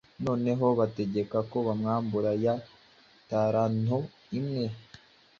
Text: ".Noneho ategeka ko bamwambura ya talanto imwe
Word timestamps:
".Noneho 0.25 0.67
ategeka 0.87 1.37
ko 1.49 1.57
bamwambura 1.67 2.31
ya 2.43 2.53
talanto 3.29 3.97
imwe 4.37 4.65